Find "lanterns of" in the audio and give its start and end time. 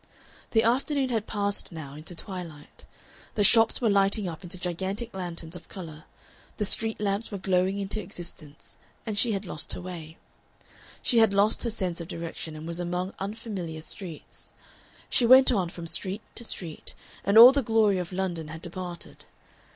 5.13-5.69